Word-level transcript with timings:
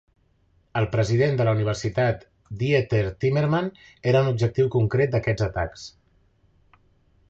El 0.79 0.87
president 0.95 1.37
de 1.41 1.45
la 1.49 1.53
universitat 1.57 2.25
Dieter 2.63 3.03
Timmermann 3.27 3.71
era 4.15 4.27
un 4.27 4.35
objectiu 4.35 4.75
concret 4.81 5.17
d"aquests 5.17 5.51
atacs. 5.53 5.91